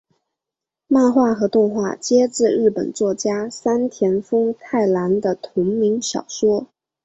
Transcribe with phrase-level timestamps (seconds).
[0.87, 6.65] 漫画和动画皆自日本作家山田风太郎的同名小说。